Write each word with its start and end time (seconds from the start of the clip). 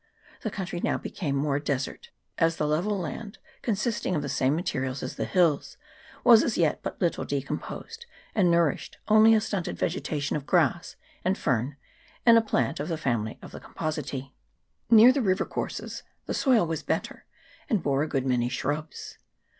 The 0.41 0.49
country 0.49 0.79
now 0.79 0.97
became 0.97 1.35
more 1.35 1.59
desert; 1.59 2.09
as 2.39 2.55
the 2.55 2.65
level 2.65 2.97
land, 2.97 3.37
consisting 3.61 4.15
of 4.15 4.23
the 4.23 4.29
same 4.29 4.55
materials 4.55 5.03
as 5.03 5.15
the 5.15 5.25
hills, 5.25 5.77
was 6.23 6.41
as 6.43 6.57
yet 6.57 6.79
but 6.81 6.99
little 6.99 7.23
decomposed, 7.23 8.07
and 8.33 8.49
nourished 8.49 8.97
only 9.09 9.35
a 9.35 9.39
stunted 9.41 9.77
vegetation 9.77 10.35
of 10.35 10.47
grass 10.47 10.95
and 11.23 11.37
fern, 11.37 11.75
and 12.25 12.35
a 12.35 12.41
plant 12.41 12.79
of 12.79 12.87
the 12.87 12.97
family 12.97 13.37
of 13.43 13.51
the 13.51 13.59
Composite. 13.59 14.23
Near 14.89 15.11
the 15.13 15.21
river 15.21 15.45
courses 15.45 16.01
the 16.25 16.33
soil 16.33 16.65
was 16.65 16.81
better, 16.81 17.27
and 17.69 17.83
bore 17.83 18.01
a 18.01 18.07
good 18.07 18.25
many 18.25 18.49
shrubs. 18.49 19.19